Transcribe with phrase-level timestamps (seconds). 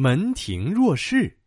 [0.00, 1.38] 门庭若市。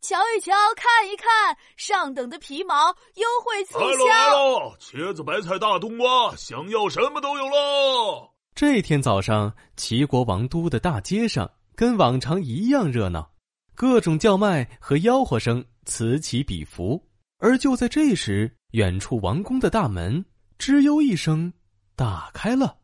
[0.00, 3.86] 瞧一瞧，看一看，上等的皮毛，优惠促销。
[3.86, 8.32] 来喽来喽，茄子、白菜、大冬瓜，想要什么都有喽。
[8.52, 13.30] 这天早上，齐国王都的大街上跟往常一样热闹，
[13.76, 17.00] 各种叫卖和吆喝声此起彼伏。
[17.38, 20.24] 而就在这时，远处王宫的大门
[20.58, 21.52] 吱悠一声
[21.94, 22.76] 打开了。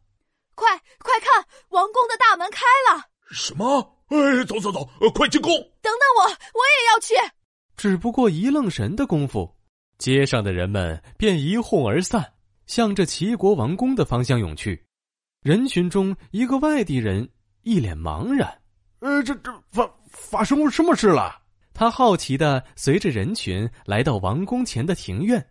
[0.55, 0.69] 快
[1.01, 3.07] 快看，王宫的大门开了！
[3.33, 3.97] 什么？
[4.11, 4.85] 哎，走走走，
[5.15, 5.53] 快进宫！
[5.81, 7.15] 等等我，我也要去。
[7.77, 9.51] 只不过一愣神的功夫，
[9.99, 12.33] 街上的人们便一哄而散，
[12.67, 14.85] 向着齐国王宫的方向涌去。
[15.43, 17.27] 人群中，一个外地人
[17.63, 18.61] 一脸茫然
[19.01, 21.41] ：“呃，这这发发生什么事了？”
[21.73, 25.43] 他好奇的随着人群来到王宫前的庭院，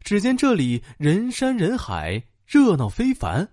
[0.00, 3.46] 只见这里人山人海，热闹非凡。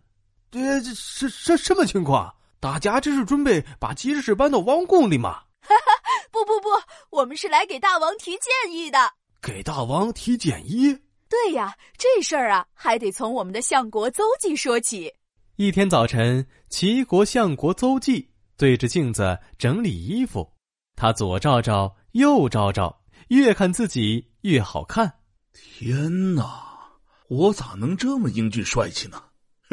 [0.51, 2.33] 呃，这什什什么情况？
[2.63, 5.41] 大家这是准备把集市室搬到王宫里吗？
[5.67, 6.69] 哈哈，不不不，
[7.09, 8.97] 我们是来给大王提建议的。
[9.41, 10.97] 给大王提建议？
[11.27, 15.13] 对呀，这事儿啊，还得从我们的相国邹忌说起。
[15.57, 20.49] 一天早晨，齐国相国邹忌对着镜子整理衣服，
[20.95, 25.15] 他左照照，右照照，越看自己越好看。
[25.51, 26.93] 天哪，
[27.27, 29.21] 我咋能这么英俊帅气呢？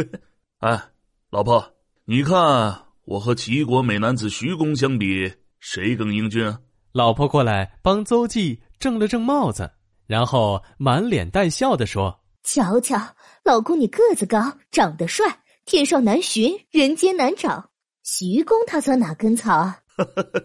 [0.58, 0.90] 哎，
[1.30, 1.72] 老婆。
[2.10, 6.52] 你看，我和齐国美男子徐公相比，谁更英俊？
[6.90, 9.70] 老婆过来帮邹忌正了正帽子，
[10.08, 12.98] 然后满脸带笑的说：“瞧瞧，
[13.44, 15.24] 老公你个子高，长得帅，
[15.64, 17.70] 天上难寻，人间难找。
[18.02, 19.78] 徐公他算哪根草啊？”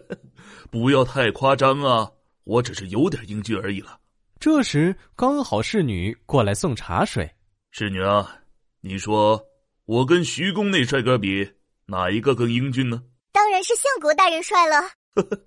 [0.70, 2.08] 不要太夸张啊，
[2.44, 3.98] 我只是有点英俊而已了。
[4.38, 7.28] 这时刚好侍女过来送茶水，
[7.72, 8.36] 侍女啊，
[8.82, 9.44] 你说
[9.86, 11.44] 我跟徐公那帅哥比？
[11.86, 13.02] 哪一个更英俊呢？
[13.32, 14.80] 当然是相国大人帅了。
[15.14, 15.38] 呵呵，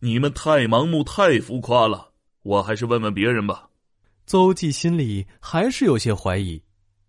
[0.00, 2.12] 你们太盲目、太浮夸了。
[2.42, 3.68] 我还是问问别人吧。
[4.26, 6.60] 邹忌心里还是有些怀疑，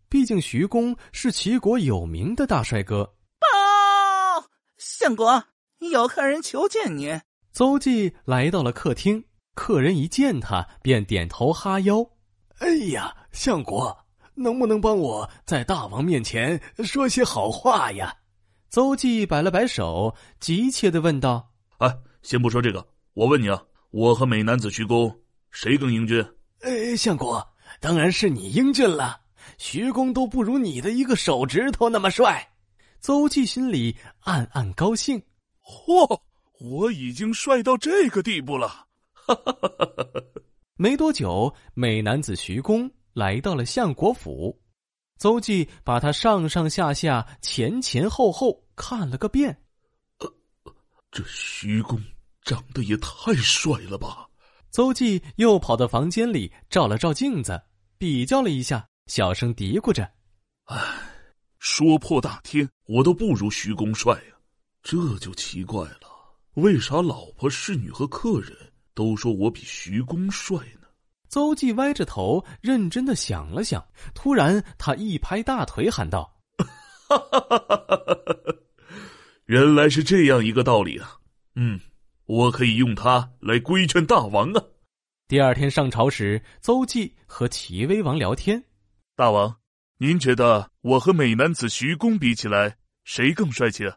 [0.09, 3.03] 毕竟徐公是齐国有名的大帅哥。
[3.39, 5.43] 报，相国，
[5.91, 7.19] 有客人求见您。
[7.51, 12.05] 邹忌来到了客厅，客人一见他便点头哈腰。
[12.59, 14.05] 哎呀，相国，
[14.35, 18.15] 能不能帮我在大王面前说些好话呀？
[18.71, 25.13] 邹忌摆了摆手，急切的问道：“哎，先不说这个，我问你啊，我和美男子徐公
[25.49, 26.25] 谁更英俊
[26.63, 27.45] ？”“哎，相国，
[27.81, 29.19] 当然是你英俊了，
[29.57, 32.47] 徐公都不如你的一个手指头那么帅。”
[33.01, 35.21] 邹忌心里暗暗高兴
[35.61, 36.21] ：“嚯，
[36.61, 38.69] 我已经帅到这个地步了！”
[39.11, 40.23] 哈哈哈哈哈！
[40.77, 44.57] 没多久，美男子徐公来到了相国府。
[45.21, 49.55] 邹忌把他上上下下、前前后后看了个遍。
[50.17, 50.33] 呃，
[51.11, 52.01] 这徐公
[52.41, 54.27] 长得也太帅了吧！
[54.71, 57.61] 邹忌又跑到房间里照了照镜子，
[57.99, 60.11] 比较了一下，小声嘀咕着
[60.65, 60.75] ：“唉，
[61.59, 64.35] 说破大天，我都不如徐公帅呀！
[64.81, 68.57] 这就奇怪了，为啥老婆、侍女和客人
[68.95, 70.80] 都说我比徐公帅呢？”
[71.31, 73.81] 邹忌歪着头，认真的想了想，
[74.13, 76.29] 突然他一拍大腿，喊道
[77.07, 78.55] ：“哈哈哈哈哈！
[79.45, 81.15] 原来是这样一个道理啊！
[81.55, 81.79] 嗯，
[82.25, 84.61] 我可以用它来规劝大王啊。”
[85.29, 88.61] 第二天上朝时，邹忌和齐威王聊天
[89.15, 89.55] ：“大王，
[89.99, 92.75] 您觉得我和美男子徐公比起来，
[93.05, 93.89] 谁更帅气？”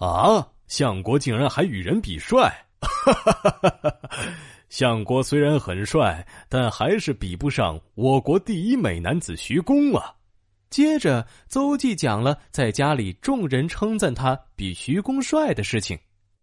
[0.00, 2.66] 啊，相国竟然还与人比帅！
[2.80, 4.08] 哈哈哈哈哈！
[4.70, 10.14] 相国虽然很帅，但还是比不上我国第一美男子徐公啊！
[10.70, 15.98] 接着，邹忌讲了在家里众人称赞他比徐公帅的事情。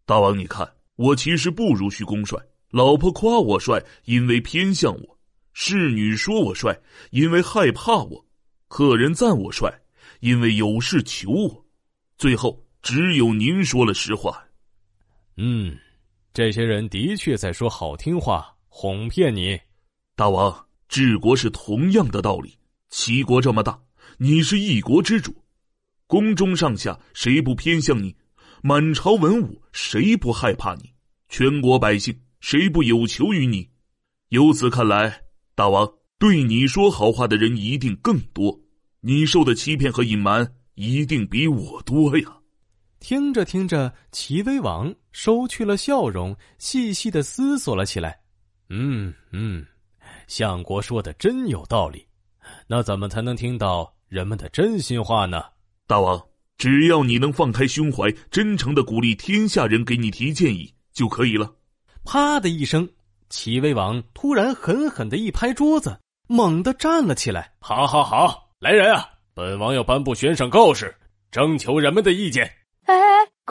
[0.06, 2.38] 大王，你看，我其实不如徐公帅。
[2.70, 5.18] 老婆夸我帅，因为偏向我；
[5.54, 6.78] 侍女说我帅，
[7.12, 8.26] 因为害怕我；
[8.68, 9.74] 客人赞我帅，
[10.20, 11.66] 因为有事求我。
[12.18, 14.44] 最后，只有您说了实话。
[15.38, 15.78] 嗯。
[16.38, 19.60] 这些人的确在说好听话，哄骗你，
[20.16, 20.68] 大王。
[20.88, 22.54] 治国是同样的道理。
[22.92, 23.82] 齐国这么大，
[24.20, 25.34] 你是一国之主，
[26.06, 28.16] 宫中上下谁不偏向你？
[28.62, 30.94] 满朝文武谁不害怕你？
[31.28, 33.68] 全国百姓谁不有求于你？
[34.30, 35.24] 由此看来，
[35.56, 38.60] 大王对你说好话的人一定更多，
[39.02, 42.37] 你受的欺骗和隐瞒一定比我多呀。
[43.00, 48.20] 听着听着，齐威王收去了笑容，细细的思索了起来。
[48.70, 49.66] 嗯嗯，
[50.28, 52.06] 相国说的真有道理。
[52.68, 55.44] 那怎么才能听到人们的真心话呢？
[55.86, 56.22] 大王，
[56.58, 61.54] 只要你能放开胸怀，真诚的鼓励天下人给你提建议，就可以了。
[62.04, 62.90] 啪的一声，
[63.30, 67.54] 齐威王突然狠狠的一拍桌子，猛地站了起来。
[67.60, 69.08] 好，好，好，来人啊！
[69.34, 70.96] 本王要颁布悬赏告示，
[71.30, 72.52] 征求人们的意见。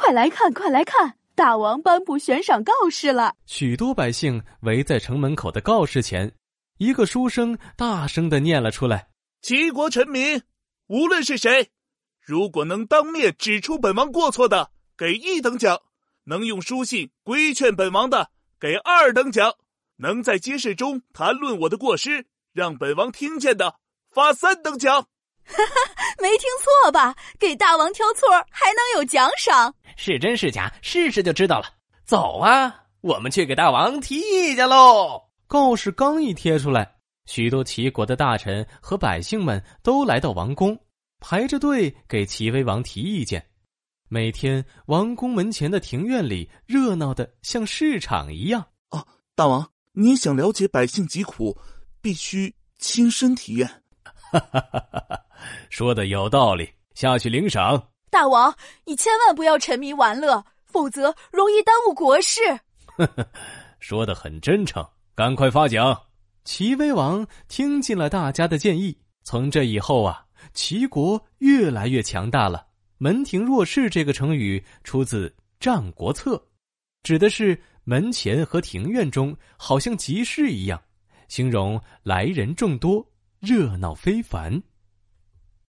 [0.07, 1.19] 快来看，快来看！
[1.35, 3.35] 大王颁布悬赏告示了。
[3.45, 6.33] 许多百姓围在城门口的告示前，
[6.79, 9.09] 一个书生大声的念了出来
[9.43, 10.41] ：“齐国臣民，
[10.87, 11.71] 无论是谁，
[12.21, 15.79] 如果能当面指出本王过错的，给一等奖；
[16.27, 18.31] 能用书信规劝本王的，
[18.61, 19.55] 给二等奖；
[19.97, 23.81] 能在街市中谈论我的过失，让本王听见的，
[24.13, 25.09] 发三等奖。”
[25.47, 27.15] 哈哈，没听错吧？
[27.39, 29.75] 给大王挑错还能有奖赏？
[29.97, 30.73] 是真是假？
[30.83, 31.67] 试试就知道了。
[32.05, 35.23] 走啊，我们去给大王提意见喽！
[35.47, 36.97] 告示刚一贴出来，
[37.27, 40.79] 许多齐国的大臣和百姓们都来到王宫，
[41.21, 43.45] 排着队给齐威王提意见。
[44.09, 48.65] 每天，王宫门前的庭院里热闹的像市场一样。
[48.91, 51.57] 哦，大王，你想了解百姓疾苦，
[52.01, 53.67] 必须亲身体验。
[54.31, 55.26] 哈哈哈哈哈！
[55.71, 57.91] 说的有道理，下去领赏。
[58.11, 58.55] 大王，
[58.85, 62.41] 你千万不要沉迷玩乐，否则容易耽误国事。
[62.97, 63.29] 呵呵，
[63.81, 66.01] 说的很真诚，赶快发奖。
[66.45, 72.67] 齐威王听进了大家的建议，从这以后啊，齐国越来越强大了。
[72.99, 75.29] 门庭若市这个成语出自
[75.61, 76.37] 《战国策》，
[77.03, 80.81] 指的是门前和庭院中好像集市一样，
[81.29, 83.07] 形容来人众多。
[83.41, 84.63] 热闹非凡。